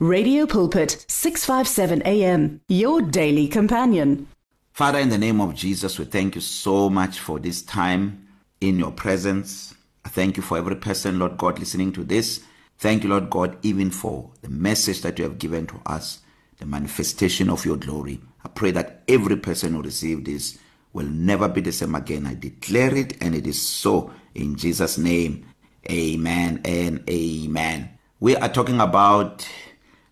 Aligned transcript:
Radio 0.00 0.46
Pulpit 0.46 1.04
657 1.08 2.02
AM, 2.02 2.60
your 2.68 3.02
daily 3.02 3.48
companion. 3.48 4.28
Father, 4.72 5.00
in 5.00 5.08
the 5.08 5.18
name 5.18 5.40
of 5.40 5.56
Jesus, 5.56 5.98
we 5.98 6.04
thank 6.04 6.36
you 6.36 6.40
so 6.40 6.88
much 6.88 7.18
for 7.18 7.40
this 7.40 7.62
time 7.62 8.24
in 8.60 8.78
your 8.78 8.92
presence. 8.92 9.74
I 10.04 10.08
thank 10.08 10.36
you 10.36 10.42
for 10.44 10.56
every 10.56 10.76
person, 10.76 11.18
Lord 11.18 11.36
God, 11.36 11.58
listening 11.58 11.90
to 11.94 12.04
this. 12.04 12.44
Thank 12.78 13.02
you, 13.02 13.10
Lord 13.10 13.28
God, 13.28 13.58
even 13.64 13.90
for 13.90 14.30
the 14.40 14.48
message 14.50 15.00
that 15.02 15.18
you 15.18 15.24
have 15.24 15.36
given 15.36 15.66
to 15.66 15.80
us, 15.84 16.20
the 16.58 16.66
manifestation 16.66 17.50
of 17.50 17.64
your 17.64 17.76
glory. 17.76 18.20
I 18.44 18.48
pray 18.50 18.70
that 18.70 19.02
every 19.08 19.38
person 19.38 19.74
who 19.74 19.82
received 19.82 20.26
this 20.26 20.60
will 20.92 21.06
never 21.08 21.48
be 21.48 21.60
the 21.60 21.72
same 21.72 21.96
again. 21.96 22.24
I 22.28 22.34
declare 22.34 22.94
it, 22.94 23.20
and 23.20 23.34
it 23.34 23.48
is 23.48 23.60
so 23.60 24.12
in 24.32 24.54
Jesus' 24.54 24.96
name. 24.96 25.44
Amen 25.90 26.60
and 26.64 27.02
amen. 27.10 27.98
We 28.20 28.36
are 28.36 28.48
talking 28.48 28.80
about 28.80 29.48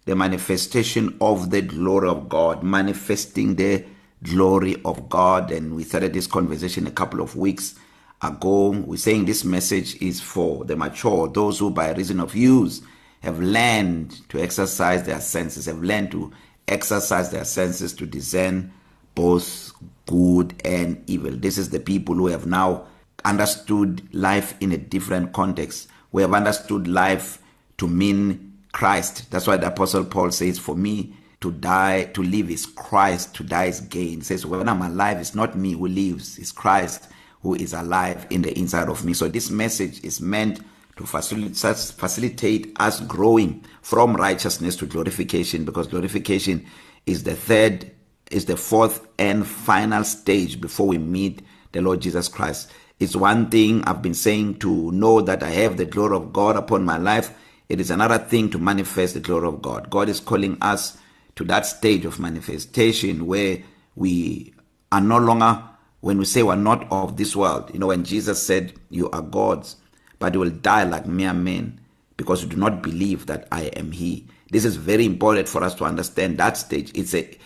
the 0.06 0.16
manifestation 0.16 1.16
of 1.20 1.50
the 1.50 1.60
glory 1.62 2.08
of 2.08 2.28
God, 2.28 2.62
manifesting 2.62 3.56
the 3.56 3.84
glory 4.22 4.76
of 4.84 5.08
God. 5.08 5.50
And 5.50 5.74
we 5.74 5.82
started 5.84 6.12
this 6.12 6.28
conversation 6.28 6.86
a 6.86 6.92
couple 6.92 7.20
of 7.20 7.34
weeks 7.34 7.74
ago. 8.22 8.70
We're 8.70 8.98
saying 8.98 9.24
this 9.26 9.44
message 9.44 10.00
is 10.00 10.20
for 10.20 10.64
the 10.64 10.76
mature, 10.76 11.28
those 11.28 11.58
who, 11.58 11.70
by 11.72 11.92
reason 11.92 12.20
of 12.20 12.36
use, 12.36 12.82
have 13.22 13.40
learned 13.40 14.16
to 14.28 14.38
exercise 14.40 15.02
their 15.04 15.20
senses, 15.20 15.66
have 15.66 15.82
learned 15.82 16.12
to 16.12 16.32
exercise 16.68 17.30
their 17.32 17.44
senses 17.44 17.92
to 17.94 18.06
discern 18.06 18.72
both 19.16 19.72
good 20.06 20.54
and 20.64 21.02
evil. 21.10 21.32
This 21.32 21.58
is 21.58 21.70
the 21.70 21.80
people 21.80 22.14
who 22.14 22.28
have 22.28 22.46
now 22.46 22.86
understood 23.24 24.06
life 24.14 24.54
in 24.60 24.70
a 24.70 24.76
different 24.78 25.32
context. 25.32 25.88
We 26.12 26.22
have 26.22 26.32
understood 26.32 26.86
life 26.86 27.42
to 27.78 27.88
mean 27.88 28.52
Christ. 28.76 29.30
That's 29.30 29.46
why 29.46 29.56
the 29.56 29.68
apostle 29.68 30.04
Paul 30.04 30.30
says 30.32 30.58
for 30.58 30.76
me 30.76 31.16
to 31.40 31.50
die 31.50 32.04
to 32.12 32.22
live 32.22 32.50
is 32.50 32.66
Christ 32.66 33.34
to 33.36 33.42
die 33.42 33.64
is 33.64 33.80
gain. 33.80 34.18
He 34.18 34.24
says 34.24 34.44
when 34.44 34.68
I'm 34.68 34.82
alive 34.82 35.16
it's 35.18 35.34
not 35.34 35.56
me 35.56 35.72
who 35.72 35.88
lives, 35.88 36.36
it's 36.36 36.52
Christ 36.52 37.08
who 37.40 37.54
is 37.54 37.72
alive 37.72 38.26
in 38.28 38.42
the 38.42 38.52
inside 38.58 38.90
of 38.90 39.02
me. 39.02 39.14
So 39.14 39.28
this 39.28 39.48
message 39.48 40.04
is 40.04 40.20
meant 40.20 40.60
to 40.98 41.06
facilitate 41.06 41.86
facilitate 41.98 42.76
us 42.78 43.00
growing 43.00 43.64
from 43.80 44.14
righteousness 44.14 44.76
to 44.76 44.84
glorification 44.86 45.64
because 45.64 45.86
glorification 45.86 46.66
is 47.06 47.24
the 47.24 47.34
third 47.34 47.90
is 48.30 48.44
the 48.44 48.58
fourth 48.58 49.08
and 49.18 49.46
final 49.46 50.04
stage 50.04 50.60
before 50.60 50.86
we 50.86 50.98
meet 50.98 51.40
the 51.72 51.80
Lord 51.80 52.02
Jesus 52.02 52.28
Christ. 52.28 52.70
It's 53.00 53.16
one 53.16 53.48
thing 53.48 53.84
I've 53.84 54.02
been 54.02 54.12
saying 54.12 54.58
to 54.58 54.92
know 54.92 55.22
that 55.22 55.42
I 55.42 55.48
have 55.48 55.78
the 55.78 55.86
glory 55.86 56.16
of 56.18 56.30
God 56.34 56.56
upon 56.56 56.84
my 56.84 56.98
life 56.98 57.32
It 57.68 57.80
is 57.80 57.90
another 57.90 58.18
thing 58.18 58.48
to 58.50 58.58
manifest 58.58 59.14
the 59.14 59.20
glory 59.20 59.48
of 59.48 59.60
God. 59.60 59.90
God 59.90 60.08
is 60.08 60.20
calling 60.20 60.56
us 60.60 60.98
to 61.34 61.44
that 61.44 61.66
stage 61.66 62.04
of 62.04 62.20
manifestation 62.20 63.26
where 63.26 63.58
we 63.96 64.54
are 64.92 65.00
no 65.00 65.18
longer 65.18 65.62
when 66.00 66.18
we 66.18 66.24
say 66.26 66.42
we're 66.44 66.54
not 66.54 66.86
of 66.92 67.16
this 67.16 67.34
world. 67.34 67.70
You 67.72 67.80
know 67.80 67.88
when 67.88 68.04
Jesus 68.04 68.40
said 68.42 68.74
you 68.90 69.10
are 69.10 69.22
gods 69.22 69.76
but 70.18 70.32
you 70.32 70.40
will 70.40 70.50
die 70.50 70.84
like 70.84 71.06
mere 71.06 71.34
men 71.34 71.80
because 72.16 72.42
you 72.42 72.48
do 72.48 72.56
not 72.56 72.82
believe 72.82 73.26
that 73.26 73.48
I 73.50 73.64
am 73.64 73.90
he. 73.90 74.26
This 74.50 74.64
is 74.64 74.76
very 74.76 75.04
important 75.04 75.48
for 75.48 75.64
us 75.64 75.74
to 75.74 75.84
understand 75.84 76.38
that 76.38 76.56
stage. 76.56 76.92
It's 76.94 77.14
a 77.14 77.36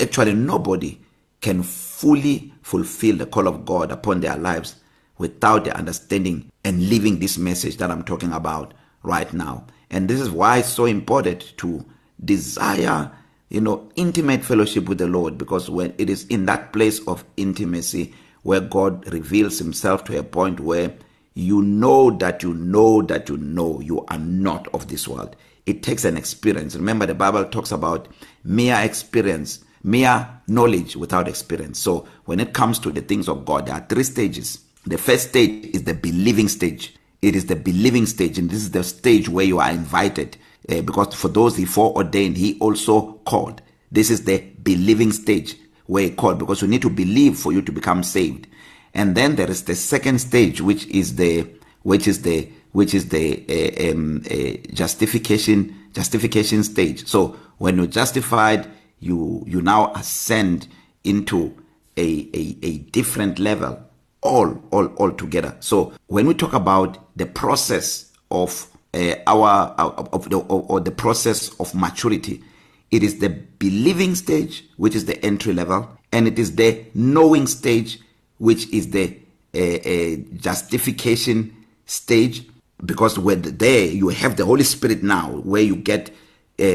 actually 0.00 0.34
nobody 0.34 1.00
can 1.40 1.62
fully 1.62 2.52
fulfill 2.62 3.16
the 3.16 3.26
call 3.26 3.46
of 3.46 3.64
God 3.64 3.92
upon 3.92 4.20
their 4.20 4.36
lives 4.36 4.74
without 5.18 5.64
the 5.64 5.76
understanding 5.76 6.50
and 6.64 6.88
living 6.88 7.20
this 7.20 7.38
message 7.38 7.76
that 7.76 7.90
I'm 7.92 8.02
talking 8.02 8.32
about. 8.32 8.74
right 9.08 9.32
now 9.32 9.64
and 9.90 10.06
this 10.08 10.20
is 10.20 10.30
why 10.30 10.58
it's 10.58 10.68
so 10.68 10.84
important 10.84 11.54
to 11.56 11.82
desire 12.22 13.10
you 13.48 13.60
know 13.60 13.88
intimate 13.96 14.44
fellowship 14.44 14.86
with 14.86 14.98
the 14.98 15.06
Lord 15.06 15.38
because 15.38 15.70
when 15.70 15.94
it 15.96 16.10
is 16.10 16.26
in 16.26 16.44
that 16.46 16.72
place 16.74 17.00
of 17.08 17.24
intimacy 17.38 18.12
where 18.42 18.60
God 18.60 19.10
reveals 19.12 19.58
himself 19.58 20.04
to 20.04 20.18
a 20.18 20.22
point 20.22 20.60
where 20.60 20.92
you 21.32 21.62
know 21.62 22.10
that 22.18 22.42
you 22.42 22.52
know 22.52 23.00
that 23.02 23.28
you 23.30 23.38
know 23.38 23.80
you 23.80 24.04
are 24.08 24.18
not 24.18 24.68
of 24.74 24.88
this 24.88 25.08
world 25.08 25.34
it 25.64 25.82
takes 25.82 26.04
an 26.04 26.16
experience 26.16 26.74
remember 26.74 27.04
the 27.06 27.14
bible 27.14 27.44
talks 27.44 27.70
about 27.70 28.08
mere 28.42 28.76
experience 28.80 29.62
mere 29.84 30.26
knowledge 30.48 30.96
without 30.96 31.28
experience 31.28 31.78
so 31.78 32.08
when 32.24 32.40
it 32.40 32.52
comes 32.54 32.78
to 32.80 32.90
the 32.90 33.02
things 33.02 33.28
of 33.28 33.44
god 33.44 33.66
there 33.66 33.74
are 33.76 33.86
three 33.88 34.02
stages 34.02 34.58
the 34.86 34.98
first 34.98 35.28
stage 35.28 35.66
is 35.66 35.84
the 35.84 35.94
believing 35.94 36.48
stage 36.48 36.94
it 37.20 37.34
is 37.34 37.46
the 37.46 37.56
believing 37.56 38.06
stage 38.06 38.38
and 38.38 38.48
this 38.48 38.60
is 38.60 38.70
the 38.70 38.84
stage 38.84 39.28
where 39.28 39.44
you 39.44 39.58
are 39.58 39.70
invited 39.70 40.36
uh, 40.68 40.80
because 40.82 41.14
for 41.14 41.28
those 41.28 41.56
he 41.56 41.64
foreordained 41.64 42.36
he 42.36 42.58
also 42.58 43.14
called 43.26 43.60
this 43.90 44.10
is 44.10 44.24
the 44.24 44.38
believing 44.62 45.12
stage 45.12 45.56
where 45.86 46.04
he 46.04 46.10
called 46.10 46.38
because 46.38 46.62
you 46.62 46.68
need 46.68 46.82
to 46.82 46.90
believe 46.90 47.36
for 47.36 47.52
you 47.52 47.62
to 47.62 47.72
become 47.72 48.02
saved 48.02 48.46
and 48.94 49.14
then 49.16 49.36
there 49.36 49.50
is 49.50 49.64
the 49.64 49.74
second 49.74 50.20
stage 50.20 50.60
which 50.60 50.86
is 50.86 51.16
the 51.16 51.46
which 51.82 52.06
is 52.06 52.22
the 52.22 52.48
which 52.72 52.94
is 52.94 53.08
the 53.08 53.44
uh, 53.48 53.90
um, 53.90 54.22
uh, 54.30 54.56
justification 54.74 55.74
justification 55.92 56.62
stage 56.62 57.06
so 57.06 57.36
when 57.58 57.76
you're 57.76 57.86
justified 57.86 58.68
you 59.00 59.42
you 59.46 59.60
now 59.60 59.92
ascend 59.94 60.68
into 61.02 61.56
a 61.96 62.28
a 62.34 62.56
a 62.62 62.78
different 62.92 63.38
level 63.38 63.82
all 64.22 64.52
all 64.72 64.86
all 64.96 65.10
together 65.12 65.54
so 65.60 65.92
when 66.08 66.26
we 66.26 66.34
talk 66.34 66.52
about 66.52 66.98
the 67.16 67.26
process 67.26 68.12
of 68.30 68.66
uh, 68.94 69.14
our 69.26 69.72
of 69.78 70.28
the 70.30 70.38
or, 70.38 70.64
or 70.68 70.80
the 70.80 70.90
process 70.90 71.50
of 71.60 71.74
maturity 71.74 72.42
it 72.90 73.02
is 73.02 73.18
the 73.20 73.28
believing 73.28 74.14
stage 74.14 74.64
which 74.76 74.94
is 74.96 75.04
the 75.04 75.24
entry 75.24 75.52
level 75.52 75.88
and 76.10 76.26
it 76.26 76.38
is 76.38 76.56
the 76.56 76.84
knowing 76.94 77.46
stage 77.46 77.98
which 78.38 78.68
is 78.70 78.90
the 78.90 79.16
uh, 79.54 79.58
uh, 79.58 80.38
justification 80.38 81.54
stage 81.86 82.44
because 82.84 83.18
when 83.18 83.42
there 83.42 83.86
you 83.86 84.08
have 84.08 84.36
the 84.36 84.44
holy 84.44 84.64
spirit 84.64 85.02
now 85.02 85.28
where 85.44 85.62
you 85.62 85.76
get 85.76 86.08
uh, 86.10 86.16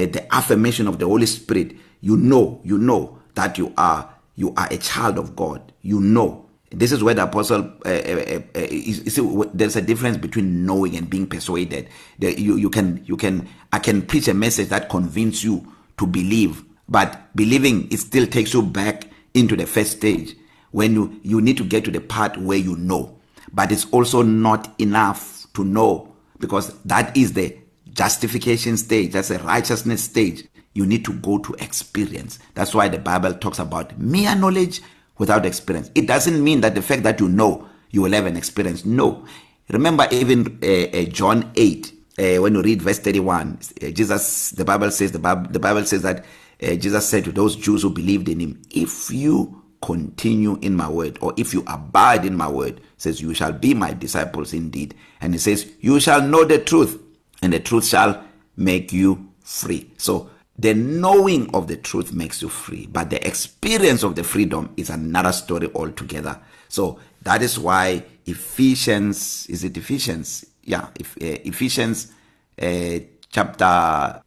the 0.08 0.26
affirmation 0.32 0.88
of 0.88 0.98
the 1.00 1.06
holy 1.06 1.26
spirit 1.26 1.76
you 2.00 2.16
know 2.16 2.62
you 2.64 2.78
know 2.78 3.20
that 3.36 3.58
you 3.58 3.74
are 3.78 4.14
you 4.36 4.54
are 4.56 4.68
a 4.72 4.78
child 4.78 5.18
of 5.18 5.36
god 5.36 5.74
you 5.82 6.00
know 6.00 6.43
This 6.74 6.92
is 6.92 7.04
where 7.04 7.14
the 7.14 7.24
apostle 7.24 7.72
uh, 7.86 7.90
uh, 7.90 7.92
uh, 7.92 8.40
uh 8.56 8.60
is, 8.70 9.00
is, 9.02 9.20
there's 9.54 9.76
a 9.76 9.82
difference 9.82 10.18
between 10.18 10.66
knowing 10.66 10.96
and 10.96 11.08
being 11.10 11.28
persuaded. 11.28 11.88
The, 12.20 12.40
you 12.40 12.56
you 12.58 12.70
can 12.72 13.02
you 13.06 13.16
can 13.16 13.48
I 13.72 13.78
can 13.80 14.02
preach 14.02 14.28
a 14.28 14.34
message 14.34 14.70
that 14.70 14.90
convince 14.90 15.44
you 15.44 15.72
to 16.00 16.08
believe, 16.08 16.64
but 16.90 17.30
believing 17.36 17.92
it 17.92 17.98
still 17.98 18.26
takes 18.26 18.54
you 18.56 18.64
back 18.64 19.06
into 19.36 19.56
the 19.56 19.68
first 19.68 19.94
stage 19.98 20.36
when 20.72 20.94
you 20.94 21.20
you 21.22 21.42
need 21.42 21.58
to 21.58 21.64
get 21.64 21.86
to 21.86 21.92
the 21.92 22.02
part 22.02 22.38
where 22.38 22.58
you 22.58 22.76
know. 22.78 23.20
But 23.52 23.72
it's 23.72 23.86
also 23.92 24.24
not 24.24 24.74
enough 24.80 25.46
to 25.54 25.64
know 25.64 26.12
because 26.40 26.78
that 26.82 27.16
is 27.16 27.34
the 27.34 27.56
justification 27.92 28.78
stage, 28.78 29.12
that's 29.12 29.30
a 29.30 29.38
righteousness 29.44 30.04
stage. 30.04 30.44
You 30.74 30.88
need 30.88 31.06
to 31.06 31.14
go 31.14 31.38
to 31.38 31.54
experience. 31.64 32.40
That's 32.56 32.74
why 32.74 32.88
the 32.88 32.98
Bible 32.98 33.36
talks 33.36 33.60
about 33.60 33.96
mere 34.00 34.34
knowledge 34.34 34.82
without 35.24 35.46
experience 35.46 35.90
it 35.96 36.06
doesn't 36.06 36.44
mean 36.44 36.60
that 36.60 36.76
the 36.76 36.82
fact 36.82 37.02
that 37.04 37.18
you 37.22 37.30
know 37.30 37.66
you 37.92 38.02
will 38.02 38.12
have 38.12 38.26
an 38.26 38.36
experience 38.36 38.84
no 38.84 39.26
remember 39.70 40.06
even 40.12 40.60
uh, 40.62 40.98
uh, 41.00 41.04
John 41.06 41.50
8 41.56 41.94
uh, 42.20 42.42
when 42.42 42.56
you 42.56 42.62
read 42.62 42.82
verse 42.82 43.00
31 43.00 43.58
uh, 43.62 43.90
Jesus 43.92 44.50
the 44.52 44.66
bible 44.66 44.92
says 44.92 45.14
the 45.14 45.20
bible, 45.20 45.50
the 45.50 45.60
bible 45.60 45.86
says 45.86 46.02
that 46.02 46.20
uh, 46.62 46.76
Jesus 46.76 47.08
said 47.08 47.24
to 47.24 47.32
those 47.32 47.56
Jews 47.56 47.84
who 47.84 47.90
believed 47.92 48.28
in 48.28 48.42
him 48.42 48.62
if 48.72 49.10
you 49.12 49.62
continue 49.82 50.60
in 50.62 50.76
my 50.76 50.90
word 50.90 51.18
or 51.22 51.34
if 51.38 51.54
you 51.54 51.64
abide 51.68 52.26
in 52.26 52.36
my 52.36 52.50
word 52.50 52.82
says 52.98 53.22
you 53.22 53.34
shall 53.34 53.54
be 53.54 53.74
my 53.74 53.94
disciples 53.94 54.52
indeed 54.52 54.94
and 55.22 55.32
he 55.34 55.40
says 55.40 55.72
you 55.80 56.02
shall 56.02 56.22
know 56.22 56.44
the 56.44 56.58
truth 56.60 57.02
and 57.42 57.54
the 57.54 57.62
truth 57.62 57.86
shall 57.86 58.26
make 58.58 58.92
you 58.92 59.32
free 59.42 59.90
so 59.98 60.30
the 60.58 60.74
knowing 60.74 61.54
of 61.56 61.68
the 61.68 61.76
truth 61.78 62.14
makes 62.14 62.42
you 62.42 62.50
free 62.50 62.88
but 62.92 63.10
the 63.10 63.26
experience 63.26 64.04
of 64.04 64.16
the 64.16 64.24
freedom 64.24 64.72
is 64.78 64.90
another 64.90 65.32
story 65.32 65.70
altogether 65.74 66.40
so 66.68 67.00
that 67.24 67.42
is 67.42 67.58
why 67.58 68.04
Ephesians 68.26 69.48
is 69.48 69.64
it 69.64 69.76
Ephesians 69.78 70.46
yeah 70.64 70.88
if, 71.00 71.16
uh, 71.18 71.42
Ephesians 71.46 72.12
uh, 72.62 73.00
chapter 73.32 73.64
uh, 73.66 74.22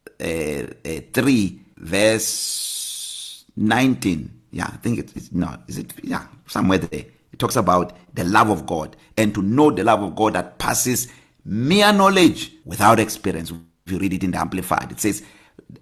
uh, 0.85 1.01
3 1.15 1.61
verse 1.79 3.45
19 3.57 4.33
yeah 4.53 4.67
i 4.73 4.77
think 4.79 4.99
it 4.99 5.15
is 5.17 5.33
no 5.33 5.55
is 5.69 5.77
it 5.79 5.93
yeah 6.03 6.27
somewhere 6.47 6.79
there 6.79 7.05
it 7.33 7.39
talks 7.39 7.57
about 7.57 7.95
the 8.15 8.25
love 8.25 8.49
of 8.51 8.67
god 8.67 8.97
and 9.17 9.35
to 9.35 9.43
know 9.43 9.71
the 9.71 9.85
love 9.85 10.03
of 10.03 10.15
god 10.17 10.33
that 10.35 10.59
passes 10.59 11.09
mere 11.45 11.93
knowledge 11.93 12.53
without 12.65 12.99
experience 12.99 13.51
if 13.85 13.93
you 13.93 13.99
read 13.99 14.13
it 14.13 14.25
in 14.25 14.31
the 14.31 14.39
amplified 14.41 14.91
it 14.91 15.01
says 15.01 15.23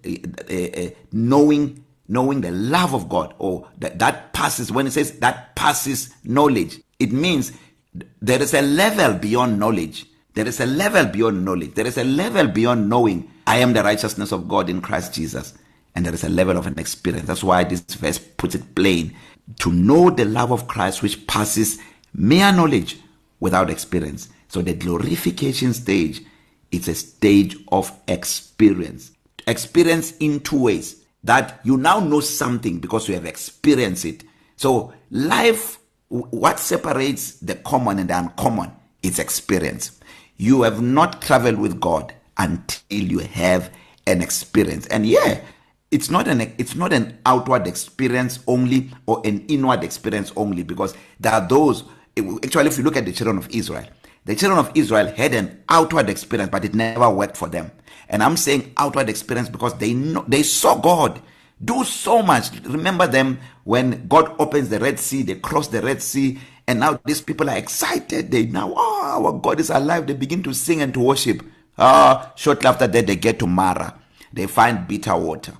Eh, 0.03 0.17
eh, 0.49 0.91
knowing 1.11 1.83
knowing 2.07 2.41
the 2.41 2.51
love 2.51 2.93
of 2.93 3.09
God 3.09 3.33
or 3.39 3.67
that, 3.79 3.97
that 3.97 4.31
passes 4.33 4.71
when 4.71 4.85
it 4.85 4.91
says 4.91 5.17
that 5.19 5.55
passes 5.55 6.13
knowledge 6.23 6.79
it 6.99 7.11
means 7.11 7.51
there 8.21 8.41
is 8.41 8.53
a 8.53 8.61
level 8.61 9.13
beyond 9.17 9.59
knowledge 9.59 10.05
there 10.35 10.47
is 10.47 10.59
a 10.59 10.65
level 10.67 11.05
beyond 11.07 11.43
knowledge 11.43 11.73
there 11.73 11.87
is 11.87 11.97
a 11.97 12.03
level 12.03 12.47
beyond 12.47 12.87
knowing 12.87 13.29
I 13.47 13.57
am 13.57 13.73
the 13.73 13.83
righteousness 13.83 14.31
of 14.31 14.47
God 14.47 14.69
in 14.69 14.81
Christ 14.81 15.13
Jesus 15.15 15.55
and 15.95 16.05
there 16.05 16.13
is 16.13 16.23
a 16.23 16.29
level 16.29 16.57
of 16.57 16.67
an 16.67 16.77
experience 16.77 17.27
that's 17.27 17.43
why 17.43 17.63
this 17.63 17.81
verse 17.81 18.19
puts 18.19 18.55
it 18.55 18.75
plain 18.75 19.15
to 19.59 19.71
know 19.73 20.09
the 20.11 20.25
love 20.25 20.51
of 20.51 20.67
Christ 20.67 21.01
which 21.01 21.25
passes 21.25 21.79
mere 22.13 22.51
knowledge 22.51 22.97
without 23.39 23.69
experience 23.71 24.29
so 24.49 24.61
the 24.61 24.73
glorification 24.73 25.73
stage 25.73 26.21
it's 26.71 26.87
a 26.87 26.95
stage 26.95 27.55
of 27.71 27.91
experience 28.07 29.11
experience 29.47 30.13
in 30.19 30.39
two 30.39 30.59
ways 30.59 31.03
that 31.23 31.59
you 31.63 31.77
now 31.77 31.99
know 31.99 32.19
something 32.19 32.79
because 32.79 33.07
you 33.07 33.15
have 33.15 33.25
experienced 33.25 34.05
it 34.05 34.23
so 34.55 34.93
life 35.11 35.79
what 36.09 36.59
separates 36.59 37.33
the 37.39 37.55
common 37.55 37.99
and 37.99 38.09
the 38.09 38.17
uncommon 38.17 38.71
is 39.03 39.19
experience 39.19 39.99
you 40.37 40.63
have 40.63 40.81
not 40.81 41.21
traveled 41.21 41.59
with 41.59 41.79
god 41.79 42.13
until 42.37 42.81
you 42.89 43.19
have 43.19 43.71
an 44.07 44.21
experience 44.21 44.87
and 44.87 45.05
yeah 45.05 45.39
it's 45.91 46.09
not 46.09 46.27
an 46.27 46.41
it's 46.57 46.75
not 46.75 46.91
an 46.91 47.17
outward 47.25 47.67
experience 47.67 48.39
only 48.47 48.89
or 49.05 49.21
an 49.25 49.45
inward 49.47 49.83
experience 49.83 50.31
only 50.35 50.63
because 50.63 50.95
there 51.19 51.31
are 51.33 51.47
those 51.47 51.83
actually 52.43 52.67
if 52.67 52.77
you 52.77 52.83
look 52.83 52.97
at 52.97 53.05
the 53.05 53.11
children 53.13 53.37
of 53.37 53.47
Israel 53.49 53.85
The 54.25 54.35
children 54.35 54.57
of 54.59 54.71
Israel 54.73 55.13
had 55.15 55.35
an 55.35 55.61
outward 55.69 56.09
experience 56.09 56.49
but 56.51 56.65
it 56.65 56.73
never 56.73 57.09
worked 57.11 57.37
for 57.37 57.47
them. 57.47 57.71
And 58.09 58.23
I'm 58.23 58.37
saying 58.37 58.73
outward 58.75 59.07
experience 59.07 59.49
because 59.49 59.75
they 59.75 59.93
know, 59.93 60.25
they 60.27 60.41
saw 60.41 60.75
God 60.75 61.21
do 61.63 61.83
so 61.83 62.23
much. 62.23 62.47
Remember 62.65 63.05
them 63.05 63.37
when 63.63 64.07
God 64.07 64.35
opens 64.39 64.69
the 64.69 64.79
Red 64.79 64.99
Sea, 64.99 65.21
they 65.21 65.35
cross 65.35 65.67
the 65.67 65.79
Red 65.81 66.01
Sea 66.01 66.39
and 66.67 66.79
now 66.79 66.99
these 67.05 67.21
people 67.21 67.51
are 67.51 67.57
excited. 67.57 68.31
They 68.31 68.47
now 68.47 68.73
oh, 68.75 69.01
our 69.23 69.33
God 69.39 69.59
is 69.59 69.69
alive. 69.69 70.07
They 70.07 70.15
begin 70.15 70.41
to 70.43 70.53
sing 70.53 70.81
and 70.81 70.91
to 70.95 70.99
worship. 70.99 71.45
Ah, 71.77 72.23
uh, 72.23 72.29
shortly 72.35 72.67
after 72.67 72.87
that 72.87 73.05
they 73.05 73.15
get 73.17 73.37
to 73.39 73.47
Mara. 73.47 73.93
They 74.33 74.47
find 74.47 74.87
bitter 74.87 75.15
water. 75.15 75.53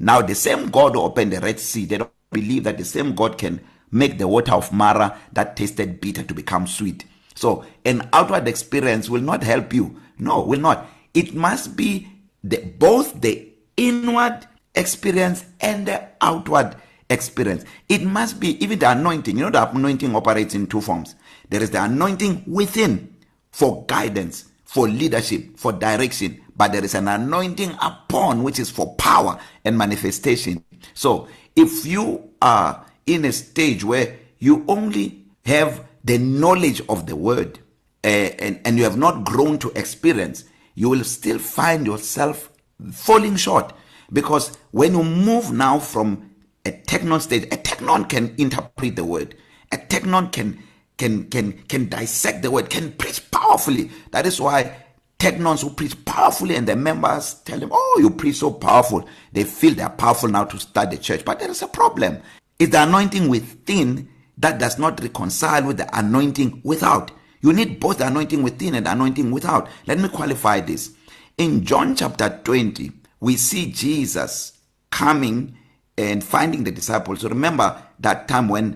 Now 0.00 0.22
the 0.22 0.34
same 0.34 0.70
God 0.70 0.94
who 0.94 1.02
opened 1.02 1.32
the 1.34 1.40
Red 1.40 1.60
Sea, 1.60 1.84
they 1.84 1.98
don't 1.98 2.10
believe 2.32 2.64
that 2.64 2.78
the 2.78 2.84
same 2.84 3.14
God 3.14 3.38
can 3.38 3.60
make 3.92 4.18
the 4.18 4.26
water 4.26 4.52
of 4.54 4.72
Mara 4.72 5.16
that 5.32 5.54
tasted 5.56 6.00
bitter 6.00 6.24
to 6.24 6.34
become 6.34 6.66
sweet. 6.66 7.04
So, 7.38 7.62
an 7.84 8.08
outward 8.12 8.48
experience 8.48 9.08
will 9.08 9.20
not 9.22 9.44
help 9.44 9.72
you. 9.72 9.94
No, 10.18 10.40
will 10.42 10.58
not. 10.58 10.88
It 11.14 11.34
must 11.34 11.76
be 11.76 12.08
the 12.42 12.56
both 12.56 13.20
the 13.20 13.48
inward 13.76 14.44
experience 14.74 15.44
and 15.60 15.86
the 15.86 16.02
outward 16.20 16.74
experience. 17.08 17.64
It 17.88 18.02
must 18.02 18.40
be 18.40 18.60
even 18.64 18.80
the 18.80 18.90
anointing. 18.90 19.38
You 19.38 19.44
know 19.48 19.50
the 19.50 19.70
anointing 19.70 20.16
operates 20.16 20.56
in 20.56 20.66
two 20.66 20.80
forms. 20.80 21.14
There 21.48 21.62
is 21.62 21.70
the 21.70 21.80
anointing 21.80 22.42
within 22.48 23.14
for 23.52 23.84
guidance, 23.86 24.46
for 24.64 24.88
leadership, 24.88 25.56
for 25.60 25.70
direction, 25.72 26.40
but 26.56 26.72
there 26.72 26.82
is 26.82 26.96
an 26.96 27.06
anointing 27.06 27.70
upon 27.80 28.42
which 28.42 28.58
is 28.58 28.68
for 28.70 28.96
power 28.96 29.38
and 29.64 29.78
manifestation. 29.78 30.64
So, 30.92 31.28
if 31.54 31.86
you 31.86 32.30
are 32.42 32.84
in 33.06 33.24
a 33.26 33.30
stage 33.32 33.84
where 33.84 34.16
you 34.40 34.64
only 34.66 35.24
have 35.44 35.84
the 36.08 36.16
knowledge 36.16 36.80
of 36.88 37.04
the 37.04 37.14
word 37.14 37.58
uh, 38.02 38.08
and, 38.40 38.58
and 38.64 38.78
you 38.78 38.84
have 38.84 38.96
not 38.96 39.24
grown 39.26 39.58
to 39.58 39.70
experience, 39.78 40.44
you 40.74 40.88
will 40.88 41.04
still 41.04 41.38
find 41.38 41.84
yourself 41.84 42.50
falling 42.90 43.36
short. 43.36 43.74
Because 44.10 44.56
when 44.70 44.94
you 44.94 45.04
move 45.04 45.52
now 45.52 45.78
from 45.78 46.30
a 46.64 46.72
technon 46.72 47.20
stage, 47.20 47.44
a 47.44 47.58
technon 47.58 48.08
can 48.08 48.34
interpret 48.38 48.96
the 48.96 49.04
word. 49.04 49.36
A 49.70 49.76
technon 49.76 50.32
can 50.32 50.58
can 50.96 51.24
can 51.28 51.52
can 51.72 51.90
dissect 51.90 52.40
the 52.40 52.50
word, 52.50 52.70
can 52.70 52.90
preach 52.92 53.30
powerfully. 53.30 53.90
That 54.10 54.24
is 54.24 54.40
why 54.40 54.76
technons 55.18 55.60
who 55.62 55.68
preach 55.70 56.02
powerfully 56.06 56.54
and 56.56 56.66
the 56.66 56.74
members 56.74 57.34
tell 57.34 57.58
them, 57.58 57.68
"Oh, 57.70 57.98
you 58.00 58.08
preach 58.08 58.36
so 58.36 58.50
powerful." 58.52 59.06
They 59.30 59.44
feel 59.44 59.74
they 59.74 59.82
are 59.82 59.90
powerful 60.04 60.30
now 60.30 60.44
to 60.44 60.58
start 60.58 60.90
the 60.90 60.96
church, 60.96 61.22
but 61.22 61.38
there 61.38 61.50
is 61.50 61.60
a 61.60 61.68
problem. 61.68 62.22
Is 62.58 62.70
the 62.70 62.82
anointing 62.82 63.28
within 63.28 64.08
that 64.38 64.58
does 64.58 64.78
not 64.78 65.00
reconcile 65.00 65.66
with 65.66 65.78
the 65.78 65.98
anointing 65.98 66.60
without. 66.64 67.10
You 67.40 67.52
need 67.52 67.80
both 67.80 67.98
the 67.98 68.06
anointing 68.06 68.42
within 68.42 68.74
and 68.76 68.86
the 68.86 68.92
anointing 68.92 69.30
without. 69.30 69.68
Let 69.86 69.98
me 69.98 70.08
qualify 70.08 70.60
this. 70.60 70.94
In 71.36 71.64
John 71.64 71.94
chapter 71.96 72.40
20, 72.44 72.90
we 73.20 73.36
see 73.36 73.70
Jesus 73.72 74.56
coming 74.90 75.56
and 75.96 76.22
finding 76.22 76.62
the 76.64 76.70
disciples. 76.70 77.20
So 77.20 77.28
remember 77.28 77.80
that 78.00 78.28
time 78.28 78.48
when 78.48 78.74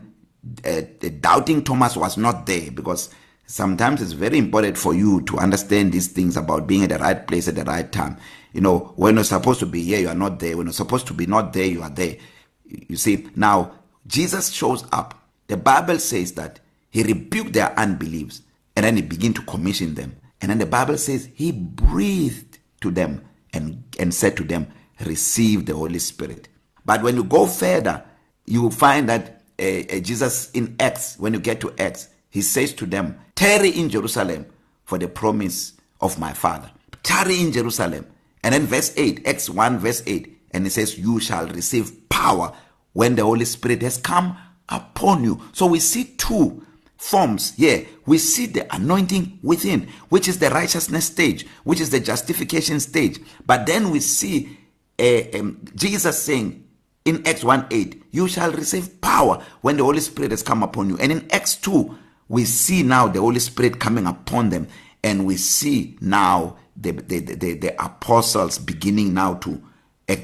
uh, 0.65 0.81
the 1.01 1.11
doubting 1.21 1.63
Thomas 1.63 1.97
was 1.97 2.17
not 2.17 2.47
there 2.47 2.71
because 2.73 3.11
sometimes 3.47 4.03
it's 4.03 4.13
very 4.13 4.39
important 4.39 4.77
for 4.77 4.95
you 4.95 5.23
to 5.23 5.39
understand 5.39 5.93
these 5.93 6.09
things 6.09 6.37
about 6.37 6.67
being 6.67 6.83
at 6.85 6.89
the 6.91 6.99
right 6.99 7.25
place 7.27 7.47
at 7.47 7.55
the 7.55 7.65
right 7.65 7.91
time. 7.91 8.17
You 8.53 8.61
know, 8.63 8.93
when 8.97 9.15
you're 9.15 9.25
supposed 9.25 9.61
to 9.61 9.67
be 9.67 9.83
here, 9.83 10.01
you 10.01 10.09
are 10.09 10.15
not 10.15 10.41
there. 10.41 10.57
When 10.57 10.67
you're 10.67 10.73
supposed 10.73 11.07
to 11.09 11.15
be 11.15 11.27
not 11.27 11.53
there, 11.53 11.67
you 11.67 11.83
are 11.83 11.91
there. 11.91 12.17
You 12.65 12.97
see, 12.97 13.29
now 13.37 13.73
Jesus 14.07 14.49
shows 14.51 14.85
up 14.93 15.15
The 15.53 15.59
Bible 15.59 15.99
says 15.99 16.33
that 16.33 16.61
he 16.89 17.03
rebuked 17.03 17.53
their 17.53 17.75
unbeliefs 17.79 18.41
and 18.75 18.87
then 18.87 18.97
he 18.97 19.03
began 19.03 19.35
to 19.35 19.43
commission 19.43 19.95
them. 19.95 20.17
And 20.41 20.51
then 20.51 20.57
the 20.57 20.65
Bible 20.65 20.97
says 20.97 21.29
he 21.35 21.53
breathed 21.53 22.57
to 22.81 22.91
them 22.91 23.23
and 23.53 23.85
and 23.99 24.15
said 24.15 24.35
to 24.39 24.45
them, 24.45 24.67
"Receive 25.05 25.67
the 25.67 25.75
Holy 25.75 25.99
Spirit." 25.99 26.49
But 26.87 27.03
when 27.03 27.17
you 27.17 27.25
go 27.25 27.47
further, 27.47 28.03
you 28.47 28.63
will 28.63 28.71
find 28.71 29.07
that 29.11 29.43
uh, 29.61 29.95
uh, 29.95 30.01
Jesus 30.01 30.51
in 30.53 30.75
Acts, 30.81 31.17
when 31.19 31.35
you 31.35 31.39
get 31.39 31.61
to 31.61 31.75
Acts, 31.79 32.09
he 32.31 32.41
says 32.41 32.73
to 32.77 32.87
them, 32.87 33.17
"Tarry 33.35 33.73
in 33.79 33.91
Jerusalem 33.91 34.47
for 34.85 34.97
the 34.97 35.07
promise 35.09 35.75
of 36.01 36.19
my 36.19 36.33
Father." 36.33 36.71
Tarry 37.03 37.43
in 37.43 37.53
Jerusalem. 37.53 38.07
And 38.43 38.55
then 38.55 38.65
verse 38.65 38.95
8, 38.97 39.27
Acts 39.27 39.51
1 39.51 39.81
verse 39.81 40.03
8, 40.07 40.35
and 40.53 40.67
it 40.67 40.71
says, 40.73 40.97
"You 40.99 41.21
shall 41.21 41.47
receive 41.49 42.09
power 42.09 42.55
when 42.95 43.17
the 43.17 43.23
Holy 43.25 43.45
Spirit 43.45 43.83
has 43.83 43.99
come 43.99 44.35
upon 44.73 45.23
you. 45.25 45.41
So 45.53 45.67
we 45.67 45.79
see 45.79 46.05
two 46.17 46.65
forms 46.97 47.55
here. 47.55 47.87
We 48.07 48.19
see 48.19 48.47
the 48.47 48.75
anointing 48.75 49.39
within, 49.43 49.89
which 50.09 50.27
is 50.27 50.39
the 50.39 50.51
righteousness 50.51 51.07
stage, 51.07 51.47
which 51.65 51.81
is 51.81 51.91
the 51.91 52.01
justification 52.01 52.81
stage. 52.81 53.19
But 53.47 53.67
then 53.67 53.91
we 53.91 54.01
see 54.01 54.57
uh, 54.99 55.23
um, 55.39 55.65
Jesus 55.75 56.21
saying, 56.23 56.59
in 57.05 57.27
Acts 57.27 57.43
1 57.43 57.67
8, 57.73 58.03
you 58.13 58.29
shall 58.29 58.53
receive 58.53 59.01
power 59.01 59.43
when 59.61 59.77
the 59.77 59.83
Holy 59.83 59.99
Spirit 59.99 60.31
has 60.31 60.45
come 60.45 60.63
upon 60.63 60.89
you. 60.89 60.97
And 60.99 61.11
in 61.11 61.27
Acts 61.33 61.57
2, 61.57 61.99
we 62.29 62.45
see 62.45 62.85
now 62.85 63.09
the 63.09 63.21
Holy 63.21 63.41
Spirit 63.41 63.81
coming 63.81 64.07
upon 64.07 64.51
them. 64.51 64.69
And 65.03 65.27
we 65.27 65.37
see 65.37 65.99
now 66.01 66.59
the, 66.77 66.93
the, 66.93 67.19
the, 67.19 67.35
the, 67.35 67.55
the 67.55 67.85
apostles 67.85 68.59
beginning 68.61 69.15
now 69.15 69.35
to, 69.35 69.61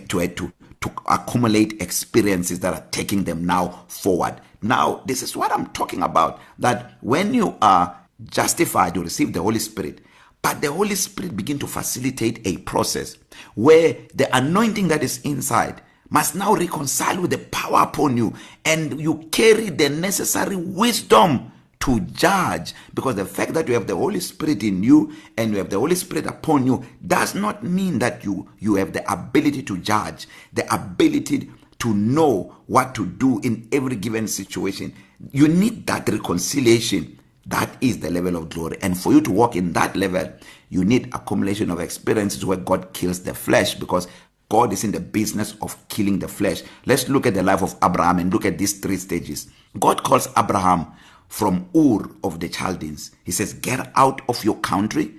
to, 0.09 0.29
to 0.29 0.53
to 0.81 0.91
accumulate 1.07 1.81
experiences 1.83 2.61
that 2.61 2.75
are 2.75 2.85
taking 2.91 3.25
them 3.25 3.45
now 3.45 3.85
forward. 3.89 4.41
Now, 4.63 5.03
this 5.07 5.23
is 5.23 5.37
what 5.37 5.53
I'm 5.53 5.67
talking 5.69 6.03
about 6.03 6.41
that 6.59 6.93
when 7.01 7.35
you 7.35 7.57
are 7.63 7.97
justified, 8.25 8.97
you 8.97 9.03
receive 9.03 9.33
the 9.33 9.43
Holy 9.43 9.59
Spirit. 9.59 10.01
But 10.41 10.61
the 10.61 10.73
Holy 10.73 10.95
Spirit 10.95 11.37
begin 11.37 11.59
to 11.61 11.67
facilitate 11.67 12.47
a 12.47 12.59
process 12.59 13.17
where 13.55 13.97
the 14.15 14.29
anointing 14.37 14.89
that 14.89 15.03
is 15.03 15.21
inside 15.23 15.83
must 16.11 16.35
now 16.35 16.55
reconcile 16.55 17.21
with 17.21 17.31
the 17.31 17.39
power 17.39 17.83
upon 17.83 18.17
you 18.17 18.33
and 18.65 19.01
you 19.01 19.19
carry 19.31 19.69
the 19.71 19.89
necessary 19.89 20.57
wisdom 20.57 21.53
to 21.81 22.01
judge 22.01 22.75
because 22.95 23.15
the 23.15 23.25
fact 23.25 23.55
that 23.55 23.69
you 23.69 23.75
have 23.75 23.87
the 23.87 23.95
holy 23.97 24.21
spirit 24.21 24.63
in 24.63 24.83
you 24.83 25.13
and 25.37 25.53
you 25.53 25.59
have 25.59 25.71
the 25.71 25.79
holy 25.79 25.95
spirit 25.95 26.27
upon 26.27 26.67
you 26.67 26.85
does 27.07 27.35
not 27.35 27.63
mean 27.65 27.99
that 27.99 28.25
you 28.25 28.49
you 28.59 28.75
have 28.75 28.93
the 28.93 29.13
ability 29.13 29.63
to 29.63 29.79
judge 29.79 30.27
the 30.53 30.75
ability 30.75 31.51
to 31.79 31.95
know 31.95 32.57
what 32.67 32.95
to 32.95 33.07
do 33.07 33.39
in 33.41 33.67
every 33.73 33.97
given 33.97 34.27
situation 34.29 34.93
you 35.33 35.47
need 35.49 35.87
that 35.87 36.09
reconciliation 36.09 37.17
that 37.47 37.71
is 37.81 38.01
the 38.01 38.11
level 38.11 38.37
of 38.37 38.51
glory 38.51 38.77
and 38.83 38.99
for 38.99 39.13
you 39.13 39.21
to 39.21 39.31
walk 39.31 39.57
in 39.57 39.73
that 39.73 39.95
level 39.97 40.31
you 40.71 40.85
need 40.85 41.09
accumulation 41.15 41.71
of 41.71 41.81
experiences 41.81 42.45
where 42.45 42.59
god 42.59 42.93
kills 42.93 43.21
the 43.23 43.33
flesh 43.35 43.75
because 43.77 44.07
God 44.51 44.73
is 44.73 44.83
in 44.83 44.93
the 44.93 45.01
business 45.01 45.55
of 45.61 45.77
killing 45.89 46.21
the 46.21 46.27
flesh. 46.27 46.63
Let's 46.87 47.11
look 47.11 47.27
at 47.27 47.35
the 47.35 47.43
life 47.43 47.63
of 47.63 47.77
Abraham 47.85 48.19
and 48.19 48.33
look 48.33 48.47
at 48.47 48.57
these 48.57 48.79
three 48.81 48.97
stages. 48.97 49.49
God 49.79 50.03
calls 50.03 50.27
Abraham 50.39 50.87
from 51.29 51.69
Ur 51.77 52.11
of 52.25 52.41
the 52.41 52.49
Chaldeans. 52.49 53.11
He 53.25 53.33
says, 53.33 53.53
Get 53.55 53.91
out 53.95 54.21
of 54.29 54.45
your 54.45 54.57
country, 54.59 55.15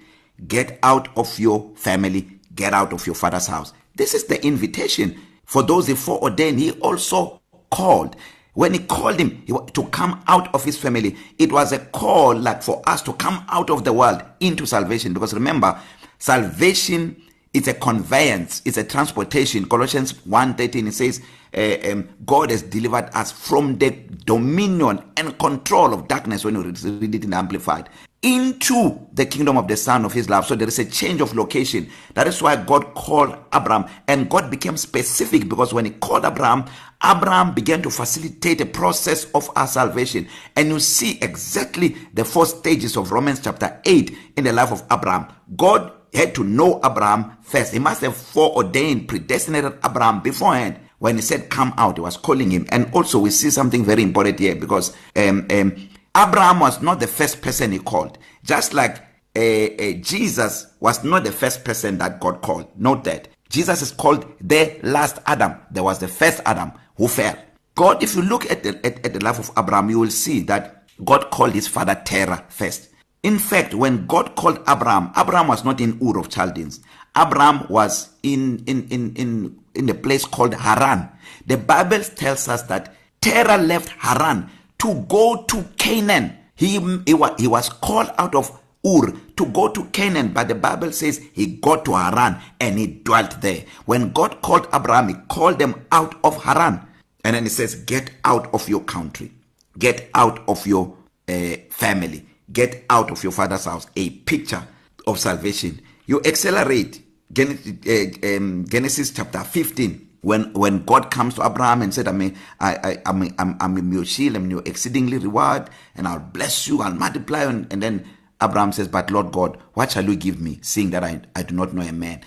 get 0.47 0.79
out 0.83 1.07
of 1.15 1.37
your 1.39 1.69
family, 1.75 2.27
get 2.55 2.73
out 2.73 2.91
of 2.93 3.05
your 3.05 3.15
father's 3.15 3.47
house. 3.47 3.73
This 3.95 4.13
is 4.13 4.25
the 4.25 4.43
invitation 4.45 5.19
for 5.45 5.63
those 5.63 5.87
he 5.87 5.95
foreordained. 5.95 6.59
He 6.59 6.71
also 6.73 7.41
called. 7.71 8.15
When 8.55 8.73
he 8.73 8.79
called 8.79 9.19
him 9.19 9.43
he, 9.45 9.53
to 9.73 9.83
come 9.89 10.21
out 10.27 10.53
of 10.53 10.65
his 10.65 10.77
family, 10.77 11.15
it 11.37 11.51
was 11.51 11.71
a 11.71 11.79
call 11.79 12.35
like 12.35 12.61
for 12.61 12.81
us 12.89 13.01
to 13.03 13.13
come 13.13 13.45
out 13.47 13.69
of 13.69 13.83
the 13.85 13.93
world 13.93 14.21
into 14.41 14.65
salvation. 14.65 15.13
Because 15.13 15.33
remember, 15.33 15.79
salvation 16.17 17.15
it's 17.53 17.67
a 17.67 17.73
conveyance 17.73 18.61
it's 18.65 18.77
a 18.77 18.83
transportation 18.83 19.65
colossians 19.67 20.13
1:13 20.13 20.87
it 20.87 20.93
says 20.93 21.21
uh, 21.55 21.91
um, 21.91 22.07
god 22.25 22.51
has 22.51 22.61
delivered 22.63 23.09
us 23.13 23.31
from 23.31 23.77
the 23.79 23.89
dominion 24.25 25.01
and 25.17 25.37
control 25.39 25.93
of 25.93 26.07
darkness 26.07 26.43
when 26.45 26.53
you 26.55 26.61
read 26.63 27.15
it 27.15 27.23
in 27.23 27.33
amplified 27.33 27.89
into 28.21 28.99
the 29.13 29.25
kingdom 29.25 29.57
of 29.57 29.67
the 29.67 29.77
son 29.77 30.03
of 30.05 30.11
his 30.13 30.29
love 30.29 30.45
so 30.45 30.53
there 30.53 30.67
is 30.67 30.77
a 30.77 30.85
change 30.85 31.21
of 31.21 31.33
location 31.35 31.89
that 32.13 32.27
is 32.27 32.41
why 32.41 32.55
god 32.55 32.93
called 32.93 33.35
abram 33.53 33.85
and 34.07 34.29
god 34.29 34.51
became 34.51 34.75
specific 34.77 35.47
because 35.49 35.73
when 35.73 35.85
he 35.85 35.91
called 35.91 36.25
abram 36.25 36.65
abram 37.01 37.53
began 37.53 37.81
to 37.81 37.89
facilitate 37.89 38.59
a 38.59 38.65
process 38.65 39.23
of 39.31 39.49
our 39.55 39.65
salvation 39.67 40.27
and 40.57 40.67
you 40.67 40.79
see 40.79 41.17
exactly 41.21 41.95
the 42.13 42.23
four 42.25 42.45
stages 42.45 42.95
of 42.97 43.09
romans 43.11 43.39
chapter 43.39 43.79
8 43.85 44.15
in 44.35 44.43
the 44.43 44.51
life 44.53 44.71
of 44.73 44.83
abram 44.91 45.25
god 45.55 45.93
had 46.13 46.35
to 46.35 46.43
know 46.43 46.79
Abraham 46.83 47.37
first. 47.41 47.73
He 47.73 47.79
must 47.79 48.01
have 48.01 48.15
foreordained, 48.15 49.07
predestinated 49.07 49.73
Abraham 49.83 50.21
beforehand. 50.21 50.79
When 50.99 51.15
he 51.15 51.21
said, 51.21 51.49
Come 51.49 51.73
out, 51.77 51.95
he 51.95 52.01
was 52.01 52.17
calling 52.17 52.51
him. 52.51 52.65
And 52.69 52.91
also, 52.93 53.19
we 53.19 53.29
see 53.29 53.49
something 53.49 53.85
very 53.85 54.03
important 54.03 54.37
here 54.39 54.55
because 54.55 54.91
um, 55.15 55.47
um, 55.49 55.89
Abraham 56.17 56.59
was 56.59 56.81
not 56.81 56.99
the 56.99 57.07
first 57.07 57.41
person 57.41 57.71
he 57.71 57.79
called. 57.79 58.17
Just 58.43 58.73
like 58.73 58.97
uh, 59.35 59.39
uh, 59.39 59.93
Jesus 60.01 60.67
was 60.81 61.03
not 61.05 61.23
the 61.23 61.31
first 61.31 61.63
person 61.63 61.97
that 61.99 62.19
God 62.19 62.41
called. 62.41 62.67
Note 62.77 63.03
that. 63.05 63.29
Jesus 63.49 63.81
is 63.81 63.91
called 63.91 64.25
the 64.41 64.77
last 64.83 65.19
Adam. 65.25 65.55
There 65.71 65.83
was 65.83 65.99
the 65.99 66.07
first 66.09 66.41
Adam 66.45 66.73
who 66.97 67.07
fell. 67.07 67.37
God, 67.75 68.03
if 68.03 68.15
you 68.15 68.21
look 68.21 68.51
at 68.51 68.61
the, 68.63 68.85
at, 68.85 69.03
at 69.05 69.13
the 69.13 69.23
life 69.23 69.39
of 69.39 69.51
Abraham, 69.57 69.89
you 69.89 69.99
will 69.99 70.09
see 70.11 70.41
that 70.41 70.83
God 71.05 71.29
called 71.31 71.53
his 71.53 71.67
father 71.67 71.99
Terah 72.05 72.43
first. 72.49 72.88
In 73.23 73.37
fact, 73.37 73.73
when 73.73 74.05
God 74.07 74.35
called 74.35 74.59
Abraham, 74.67 75.11
Abraham 75.17 75.47
was 75.49 75.65
not 75.65 75.81
in 75.81 75.99
Ur 76.01 76.17
of 76.19 76.29
Chaldeans. 76.29 76.79
Abraham 77.17 77.65
was 77.69 78.11
in 78.23 78.63
in 78.65 78.87
in 78.89 79.13
in 79.15 79.59
in 79.75 79.89
a 79.89 79.93
place 79.93 80.23
called 80.23 80.53
Haran. 80.53 81.09
The 81.45 81.57
Bible 81.57 81.99
tells 82.03 82.47
us 82.47 82.63
that 82.63 82.95
Terah 83.19 83.57
left 83.57 83.89
Haran 83.97 84.49
to 84.77 84.93
go 85.09 85.43
to 85.43 85.63
Canaan. 85.77 86.37
He 86.55 86.79
he, 87.05 87.13
wa, 87.13 87.35
he 87.37 87.47
was 87.47 87.67
called 87.67 88.11
out 88.17 88.35
of 88.35 88.57
Ur 88.87 89.11
to 89.35 89.45
go 89.47 89.67
to 89.67 89.83
Canaan, 89.87 90.29
but 90.31 90.47
the 90.47 90.55
Bible 90.55 90.93
says 90.93 91.19
he 91.33 91.47
got 91.57 91.83
to 91.85 91.93
Haran 91.95 92.37
and 92.61 92.79
he 92.79 92.87
dwelt 92.87 93.41
there. 93.41 93.65
When 93.85 94.13
God 94.13 94.41
called 94.41 94.67
Abraham, 94.73 95.09
he 95.09 95.15
called 95.27 95.59
them 95.59 95.85
out 95.91 96.15
of 96.23 96.41
Haran. 96.43 96.87
And 97.25 97.35
then 97.35 97.43
he 97.43 97.49
says, 97.49 97.75
Get 97.75 98.11
out 98.23 98.53
of 98.53 98.69
your 98.69 98.79
country, 98.81 99.31
get 99.77 100.09
out 100.13 100.41
of 100.47 100.65
your 100.65 100.95
uh, 101.27 101.55
family, 101.69 102.25
get 102.51 102.85
out 102.89 103.11
of 103.11 103.23
your 103.23 103.31
father's 103.31 103.65
house 103.65 103.87
a 103.95 104.09
picture 104.09 104.65
of 105.07 105.19
salvation 105.19 105.79
you 106.07 106.21
accelerate 106.25 107.01
eh, 107.35 108.39
Genesis 108.67 109.11
chapter 109.11 109.43
15 109.43 110.05
when 110.21 110.51
when 110.53 110.83
God 110.83 111.11
comes 111.11 111.35
to 111.35 111.45
Abraham 111.45 111.81
and 111.81 111.93
said 111.93 112.07
I 112.07 112.11
mean 112.11 112.35
I 112.59 112.75
I 112.83 112.97
I'm 113.05 113.33
I'm, 113.39 113.57
I'm 113.59 113.93
your 113.93 114.05
shield 114.05 114.35
I'm 114.35 114.49
your 114.49 114.63
exceedingly 114.65 115.17
reward 115.17 115.69
and 115.95 116.07
I'll 116.07 116.19
bless 116.19 116.67
you 116.67 116.81
I'll 116.81 116.93
multiply 116.93 117.43
and, 117.43 117.71
and 117.71 117.81
then 117.81 118.05
Abraham 118.41 118.71
says 118.71 118.87
but 118.87 119.11
Lord 119.11 119.31
God 119.31 119.57
what 119.73 119.91
shall 119.91 120.05
you 120.05 120.15
give 120.15 120.41
me 120.41 120.59
seeing 120.61 120.89
that 120.91 121.03
I 121.03 121.21
I 121.35 121.43
do 121.43 121.55
not 121.55 121.73
know 121.73 121.83
a 121.83 121.91
man 121.93 122.21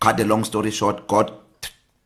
cut 0.00 0.16
the 0.16 0.24
long 0.24 0.44
story 0.44 0.70
short 0.70 1.06
God 1.06 1.32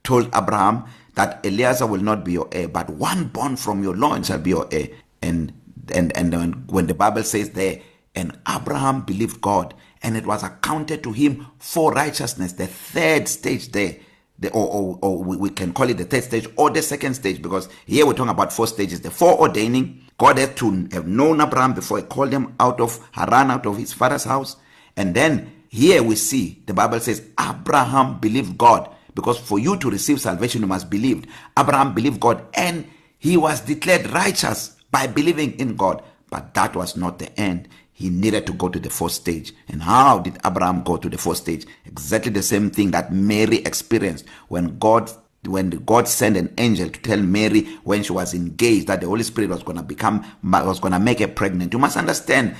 told 0.05 0.27
Abraham 0.35 0.85
that 1.15 1.45
Eliezer 1.45 1.87
will 1.87 2.03
not 2.03 2.25
be 2.25 2.33
your 2.33 2.49
heir 2.53 2.69
but 2.69 2.91
one 2.91 3.27
born 3.29 3.57
from 3.57 3.83
your 3.83 3.97
loins 3.97 4.27
shall 4.27 4.39
be 4.39 4.51
your 4.51 4.69
heir 4.73 4.89
and 5.23 5.53
and 5.93 6.17
and 6.17 6.33
when, 6.33 6.53
when 6.67 6.87
the 6.87 6.95
bible 6.95 7.23
says 7.23 7.51
there 7.51 7.81
and 8.15 8.37
Abraham 8.53 9.03
believed 9.03 9.41
God 9.41 9.73
and 10.03 10.17
it 10.17 10.27
was 10.27 10.43
accounted 10.43 11.05
to 11.05 11.13
him 11.13 11.47
for 11.59 11.93
righteousness 11.93 12.53
the 12.55 12.67
third 12.67 13.29
stage 13.29 13.71
there 13.71 13.97
the 14.39 14.51
or 14.51 14.67
or, 14.67 14.99
or 15.01 15.23
we, 15.23 15.37
we 15.37 15.51
can 15.51 15.73
call 15.73 15.89
it 15.91 15.99
the 15.99 16.05
third 16.05 16.25
stage 16.25 16.49
or 16.57 16.71
the 16.71 16.83
second 16.83 17.15
stage 17.15 17.41
because 17.41 17.69
here 17.87 18.05
we're 18.05 18.15
talking 18.15 18.31
about 18.31 18.53
four 18.53 18.67
stages 18.67 19.01
the 19.01 19.11
foreordaining 19.11 20.01
God 20.19 20.39
had 20.39 20.57
to 20.57 20.89
have 20.91 21.07
known 21.07 21.41
Abraham 21.41 21.73
before 21.73 21.99
he 21.99 22.03
called 22.03 22.33
him 22.33 22.55
out 22.59 22.81
of 22.81 22.99
Haran 23.13 23.53
out 23.53 23.65
of 23.65 23.77
his 23.79 23.93
father's 23.93 24.25
house 24.25 24.57
and 24.97 25.15
then 25.15 25.53
here 25.69 26.03
we 26.03 26.17
see 26.17 26.61
the 26.67 26.75
bible 26.75 26.99
says 26.99 27.23
Abraham 27.41 28.19
believed 28.19 28.59
God 28.59 28.93
because 29.15 29.39
for 29.39 29.61
you 29.61 29.77
to 29.79 29.89
receive 29.89 30.21
salvation 30.21 30.63
you 30.63 30.67
must 30.67 30.91
believe 30.91 31.27
Abraham 31.57 31.95
believed 31.95 32.19
God 32.19 32.45
and 32.55 32.89
he 33.21 33.37
was 33.37 33.61
declared 33.61 34.11
righteous 34.11 34.77
by 34.91 35.07
believing 35.07 35.59
in 35.59 35.77
God. 35.77 36.03
But 36.31 36.55
that 36.55 36.77
was 36.77 36.97
not 36.97 37.19
the 37.19 37.39
end. 37.41 37.69
He 37.93 38.09
needed 38.09 38.47
to 38.47 38.53
go 38.53 38.69
to 38.69 38.79
the 38.79 38.91
fourth 38.91 39.13
stage. 39.13 39.53
And 39.69 39.83
how 39.83 40.21
did 40.21 40.39
Abraham 40.45 40.83
go 40.83 40.97
to 40.97 41.09
the 41.09 41.19
fourth 41.19 41.39
stage? 41.39 41.67
Exactly 41.85 42.33
the 42.33 42.43
same 42.43 42.71
thing 42.71 42.93
that 42.93 43.13
Mary 43.13 43.59
experienced 43.59 44.27
when 44.49 44.79
God 44.79 45.11
when 45.47 45.71
God 45.71 46.07
sent 46.07 46.37
an 46.37 46.53
angel 46.59 46.91
to 46.91 47.01
tell 47.01 47.17
Mary 47.19 47.63
when 47.85 48.03
she 48.03 48.13
was 48.13 48.35
engaged 48.35 48.89
that 48.89 49.01
the 49.01 49.07
Holy 49.07 49.23
Spirit 49.23 49.49
was 49.49 49.63
going 49.63 49.79
to 49.79 49.83
become 49.83 50.23
was 50.45 50.79
going 50.81 50.93
to 50.93 50.99
make 51.01 51.19
her 51.21 51.29
pregnant. 51.29 51.73
You 51.73 51.79
must 51.79 51.97
understand 51.97 52.57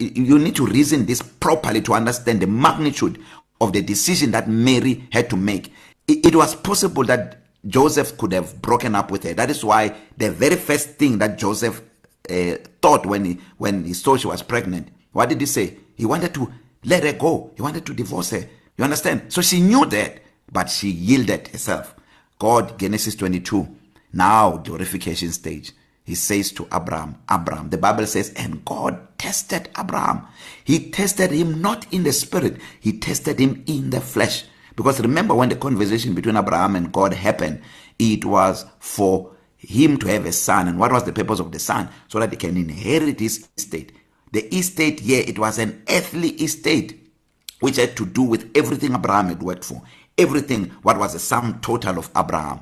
you 0.00 0.38
need 0.38 0.56
to 0.56 0.66
reason 0.66 1.06
this 1.06 1.22
properly 1.22 1.80
to 1.82 1.94
understand 1.94 2.40
the 2.40 2.46
magnitude 2.48 3.20
of 3.60 3.72
the 3.72 3.82
decision 3.82 4.32
that 4.32 4.48
Mary 4.48 5.06
had 5.12 5.30
to 5.30 5.36
make. 5.36 5.72
It 6.08 6.34
was 6.34 6.56
possible 6.56 7.04
that 7.04 7.41
Joseph 7.66 8.16
could 8.18 8.32
have 8.32 8.60
broken 8.60 8.94
up 8.94 9.10
with 9.10 9.22
her. 9.24 9.34
That 9.34 9.50
is 9.50 9.64
why 9.64 9.94
the 10.16 10.30
very 10.30 10.56
first 10.56 10.90
thing 10.90 11.18
that 11.18 11.38
Joseph 11.38 11.80
uh, 12.28 12.56
thought 12.80 13.06
when 13.06 13.24
he 13.24 13.38
when 13.56 13.84
he 13.84 13.92
saw 13.94 14.16
she 14.16 14.26
was 14.26 14.42
pregnant, 14.42 14.88
what 15.12 15.28
did 15.28 15.40
he 15.40 15.46
say? 15.46 15.76
He 15.94 16.04
wanted 16.06 16.34
to 16.34 16.52
let 16.84 17.04
her 17.04 17.12
go. 17.12 17.52
He 17.54 17.62
wanted 17.62 17.86
to 17.86 17.94
divorce 17.94 18.30
her. 18.30 18.44
You 18.76 18.84
understand? 18.84 19.32
So 19.32 19.42
she 19.42 19.60
knew 19.60 19.86
that, 19.86 20.20
but 20.50 20.70
she 20.70 20.88
yielded 20.90 21.48
herself. 21.48 21.94
God 22.38 22.78
Genesis 22.78 23.14
22 23.14 23.68
now 24.12 24.56
glorification 24.58 25.30
stage. 25.32 25.72
He 26.04 26.16
says 26.16 26.50
to 26.52 26.66
Abraham, 26.74 27.18
Abraham, 27.30 27.70
the 27.70 27.78
Bible 27.78 28.06
says, 28.06 28.32
and 28.36 28.64
God 28.64 28.98
tested 29.18 29.68
Abraham. 29.78 30.26
He 30.64 30.90
tested 30.90 31.30
him 31.30 31.60
not 31.62 31.86
in 31.92 32.02
the 32.02 32.12
spirit, 32.12 32.56
he 32.80 32.98
tested 32.98 33.38
him 33.38 33.62
in 33.68 33.90
the 33.90 34.00
flesh. 34.00 34.44
Because 34.76 35.00
remember 35.00 35.34
when 35.34 35.48
the 35.48 35.56
conversation 35.56 36.14
between 36.14 36.36
Abraham 36.36 36.76
and 36.76 36.92
God 36.92 37.12
happened, 37.12 37.60
it 37.98 38.24
was 38.24 38.64
for 38.78 39.32
him 39.56 39.96
to 39.98 40.06
have 40.08 40.24
a 40.26 40.32
son. 40.32 40.68
And 40.68 40.78
what 40.78 40.92
was 40.92 41.04
the 41.04 41.12
purpose 41.12 41.40
of 41.40 41.52
the 41.52 41.58
son? 41.58 41.88
So 42.08 42.18
that 42.20 42.30
he 42.30 42.36
can 42.36 42.56
inherit 42.56 43.20
his 43.20 43.48
estate. 43.56 43.92
The 44.32 44.42
estate 44.56 45.00
here, 45.00 45.20
yeah, 45.22 45.28
it 45.28 45.38
was 45.38 45.58
an 45.58 45.82
earthly 45.88 46.30
estate, 46.30 47.12
which 47.60 47.76
had 47.76 47.96
to 47.98 48.06
do 48.06 48.22
with 48.22 48.50
everything 48.56 48.94
Abraham 48.94 49.28
had 49.28 49.42
worked 49.42 49.64
for. 49.64 49.82
Everything, 50.16 50.70
what 50.82 50.98
was 50.98 51.12
the 51.12 51.18
sum 51.18 51.58
total 51.60 51.98
of 51.98 52.10
Abraham. 52.16 52.60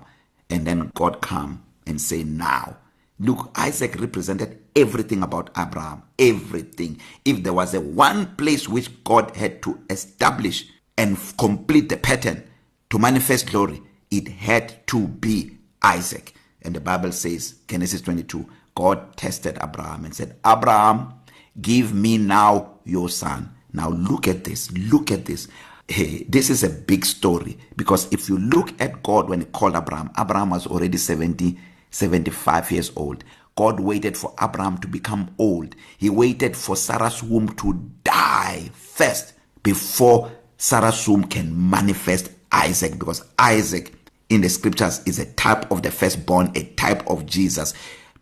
And 0.52 0.66
then 0.66 0.90
God 0.94 1.20
come 1.20 1.64
and 1.86 2.00
say, 2.00 2.24
now. 2.24 2.76
Look, 3.20 3.50
Isaac 3.56 4.00
represented 4.00 4.62
everything 4.74 5.22
about 5.22 5.50
Abraham, 5.56 6.02
everything. 6.18 6.98
If 7.22 7.42
there 7.42 7.52
was 7.52 7.74
a 7.74 7.80
one 7.80 8.34
place 8.36 8.66
which 8.66 9.04
God 9.04 9.36
had 9.36 9.62
to 9.64 9.78
establish 9.90 10.66
and 11.00 11.18
complete 11.38 11.88
the 11.88 11.96
pattern 11.96 12.42
to 12.90 12.98
manifest 12.98 13.46
glory 13.50 13.80
it 14.10 14.28
had 14.28 14.86
to 14.86 15.08
be 15.08 15.50
Isaac 15.82 16.34
and 16.60 16.76
the 16.76 16.80
Bible 16.80 17.10
says 17.12 17.54
Genesis 17.66 18.02
22 18.02 18.46
God 18.74 19.16
tested 19.16 19.56
Abraham 19.62 20.04
and 20.04 20.14
said 20.14 20.36
Abraham 20.46 21.14
give 21.58 21.94
me 21.94 22.18
now 22.18 22.80
your 22.84 23.08
son 23.08 23.48
now 23.72 23.88
look 23.88 24.28
at 24.28 24.44
this 24.44 24.70
look 24.72 25.10
at 25.10 25.24
this 25.24 25.48
hey 25.88 26.24
this 26.28 26.50
is 26.50 26.62
a 26.62 26.68
big 26.68 27.06
story 27.06 27.56
because 27.78 28.12
if 28.12 28.28
you 28.28 28.36
look 28.36 28.78
at 28.78 29.02
God 29.02 29.26
when 29.26 29.40
he 29.40 29.46
called 29.46 29.76
Abraham 29.76 30.10
Abraham 30.18 30.50
was 30.50 30.66
already 30.66 30.98
70 30.98 31.58
75 31.90 32.70
years 32.72 32.92
old 32.94 33.24
God 33.56 33.80
waited 33.80 34.18
for 34.18 34.34
Abraham 34.42 34.76
to 34.76 34.86
become 34.86 35.34
old 35.38 35.76
he 35.96 36.10
waited 36.10 36.54
for 36.54 36.76
Sarah's 36.76 37.22
womb 37.22 37.56
to 37.56 37.88
die 38.04 38.68
first 38.74 39.32
before 39.62 40.30
Sarah's 40.62 41.08
womb 41.08 41.24
can 41.24 41.70
manifest 41.70 42.30
Isaac 42.52 42.98
because 42.98 43.24
Isaac 43.38 43.94
in 44.28 44.42
the 44.42 44.48
scriptures 44.50 45.00
is 45.06 45.18
a 45.18 45.24
type 45.24 45.70
of 45.72 45.82
the 45.82 45.90
firstborn, 45.90 46.52
a 46.54 46.64
type 46.74 47.06
of 47.08 47.24
Jesus. 47.24 47.72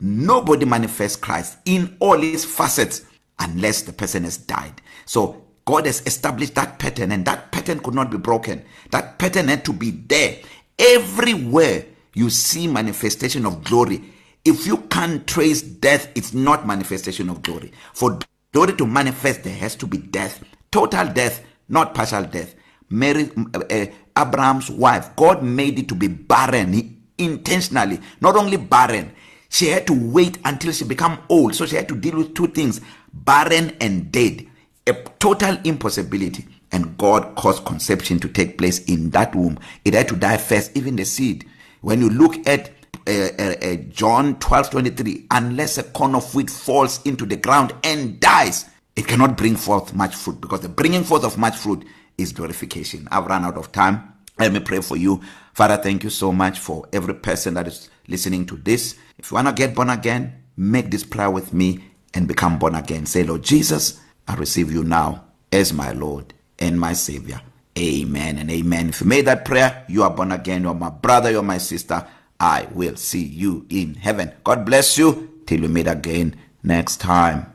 Nobody 0.00 0.64
manifests 0.64 1.16
Christ 1.16 1.59
in 1.64 1.97
all 1.99 2.16
his 2.21 2.45
facets 2.45 3.02
unless 3.40 3.83
the 3.83 3.92
person 3.92 4.23
has 4.23 4.37
died. 4.37 4.80
So 5.04 5.47
God 5.64 5.87
has 5.87 6.00
established 6.07 6.54
that 6.54 6.78
pattern 6.78 7.11
and 7.11 7.25
that 7.25 7.50
pattern 7.50 7.80
could 7.80 7.95
not 7.95 8.09
be 8.09 8.18
broken. 8.18 8.64
That 8.92 9.18
pattern 9.18 9.49
had 9.49 9.64
to 9.64 9.73
be 9.73 9.90
there 9.90 10.38
everywhere 10.78 11.87
you 12.14 12.30
see 12.30 12.68
manifestation 12.68 13.47
of 13.47 13.64
glory. 13.64 14.12
If 14.45 14.64
you 14.64 14.76
can't 14.76 15.26
trace 15.26 15.61
death, 15.61 16.09
it's 16.14 16.33
not 16.33 16.68
manifestation 16.68 17.30
of 17.30 17.42
glory. 17.42 17.73
For 17.95 18.16
glory 18.52 18.75
to 18.76 18.87
manifest 18.87 19.42
there 19.42 19.57
has 19.57 19.75
to 19.75 19.88
be 19.88 19.99
death, 19.99 20.40
total 20.71 21.09
death 21.09 21.42
not 21.68 21.94
partial 21.94 22.25
death. 22.25 22.54
Mary, 22.90 23.30
uh, 23.54 23.60
uh, 23.70 23.87
Abraham's 24.16 24.70
wife, 24.70 25.14
God 25.16 25.42
made 25.42 25.78
it 25.78 25.88
to 25.88 25.94
be 25.94 26.08
barren 26.08 26.72
he, 26.72 26.96
intentionally. 27.18 28.00
Not 28.20 28.37
only 28.37 28.56
barren, 28.56 29.12
she 29.48 29.68
had 29.68 29.87
to 29.87 29.92
wait 30.12 30.38
until 30.44 30.72
she 30.72 30.84
became 30.84 31.18
old. 31.28 31.54
So 31.54 31.66
she 31.66 31.76
had 31.76 31.88
to 31.88 31.96
deal 31.96 32.16
with 32.16 32.34
two 32.34 32.48
things 32.48 32.80
barren 33.12 33.76
and 33.80 34.10
dead. 34.10 34.46
A 34.87 34.94
total 35.18 35.58
impossibility. 35.64 36.46
And 36.72 36.96
God 36.98 37.34
caused 37.37 37.64
conception 37.64 38.18
to 38.20 38.28
take 38.28 38.58
place 38.58 38.84
in 38.87 39.10
that 39.10 39.34
womb. 39.34 39.58
It 39.84 39.94
had 39.94 40.08
to 40.08 40.16
die 40.16 40.37
first, 40.37 40.76
even 40.76 40.96
the 40.96 41.04
seed. 41.04 41.46
When 41.80 42.00
you 42.00 42.10
look 42.10 42.46
at 42.46 42.70
uh, 43.06 43.28
uh, 43.38 43.54
uh, 43.62 43.75
John 43.90 44.38
12 44.38 44.70
23, 44.70 45.26
unless 45.30 45.78
a 45.78 45.82
corn 45.82 46.14
of 46.14 46.34
wheat 46.34 46.50
falls 46.50 47.00
into 47.06 47.25
the 47.25 47.37
ground 47.37 47.72
and 47.84 48.20
dies, 48.20 48.68
it 48.99 49.07
cannot 49.07 49.37
bring 49.37 49.55
forth 49.55 49.95
much 49.95 50.17
fruit 50.17 50.40
because 50.40 50.61
the 50.61 50.69
bringing 50.69 51.05
forth 51.05 51.23
of 51.23 51.38
much 51.38 51.57
fruit 51.57 51.87
is 52.19 52.33
glorification. 52.33 53.07
I've 53.12 53.26
run 53.26 53.45
out 53.45 53.57
of 53.57 53.71
time. 53.71 54.12
Let 54.40 54.52
me 54.52 54.59
pray 54.59 54.81
for 54.81 54.97
you. 54.97 55.21
Father, 55.55 55.76
thank 55.76 56.02
you 56.02 56.11
so 56.11 56.33
much 56.33 56.59
for 56.59 56.88
every 56.93 57.14
person 57.14 57.55
that 57.55 57.69
is 57.69 57.88
listening 58.09 58.45
to 58.47 58.57
this. 58.57 58.97
If 59.17 59.31
you 59.31 59.37
want 59.37 59.47
to 59.47 59.52
get 59.52 59.76
born 59.76 59.90
again, 59.90 60.43
make 60.57 60.90
this 60.90 61.05
prayer 61.05 61.31
with 61.31 61.52
me 61.52 61.85
and 62.12 62.26
become 62.26 62.59
born 62.59 62.75
again. 62.75 63.07
Say, 63.07 63.23
Lord 63.23 63.45
Jesus, 63.45 64.00
I 64.26 64.35
receive 64.35 64.73
you 64.73 64.83
now 64.83 65.26
as 65.52 65.73
my 65.73 65.93
Lord 65.93 66.35
and 66.59 66.78
my 66.81 66.93
Savior. 66.95 67.40
Amen 67.78 68.38
and 68.38 68.50
amen. 68.50 68.88
If 68.88 69.02
you 69.02 69.07
made 69.07 69.26
that 69.26 69.45
prayer, 69.45 69.85
you 69.88 70.02
are 70.02 70.11
born 70.11 70.33
again. 70.33 70.62
You're 70.64 70.75
my 70.75 70.90
brother, 70.90 71.31
you're 71.31 71.43
my 71.45 71.59
sister. 71.59 72.05
I 72.40 72.67
will 72.73 72.97
see 72.97 73.23
you 73.23 73.64
in 73.71 73.95
heaven. 73.95 74.33
God 74.43 74.67
bless 74.67 74.99
you 74.99 75.40
till 75.47 75.61
we 75.61 75.69
meet 75.69 75.87
again 75.87 76.35
next 76.64 76.97
time. 76.97 77.55